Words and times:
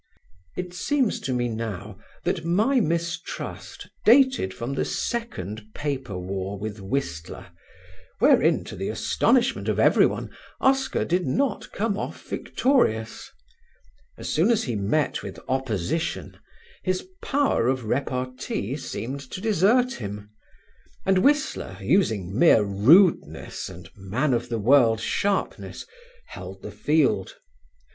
It 0.57 0.73
seems 0.73 1.19
to 1.19 1.31
me 1.31 1.47
now 1.47 1.99
that 2.23 2.43
my 2.43 2.79
mistrust 2.79 3.87
dated 4.03 4.51
from 4.51 4.73
the 4.73 4.83
second 4.83 5.63
paper 5.75 6.17
war 6.17 6.57
with 6.57 6.79
Whistler, 6.79 7.51
wherein 8.17 8.63
to 8.63 8.75
the 8.75 8.89
astonishment 8.89 9.69
of 9.69 9.79
everyone 9.79 10.31
Oscar 10.59 11.05
did 11.05 11.27
not 11.27 11.71
come 11.71 11.99
off 11.99 12.27
victorious. 12.27 13.29
As 14.17 14.27
soon 14.33 14.49
as 14.49 14.63
he 14.63 14.75
met 14.75 15.21
with 15.21 15.37
opposition 15.47 16.35
his 16.81 17.03
power 17.21 17.67
of 17.67 17.85
repartee 17.85 18.77
seemed 18.77 19.19
to 19.29 19.39
desert 19.39 19.93
him 19.93 20.31
and 21.05 21.19
Whistler, 21.19 21.77
using 21.79 22.35
mere 22.35 22.63
rudeness 22.63 23.69
and 23.69 23.87
man 23.95 24.33
of 24.33 24.49
the 24.49 24.57
world 24.57 24.99
sharpness, 24.99 25.85
held 26.29 26.63
the 26.63 26.71
field. 26.71 27.35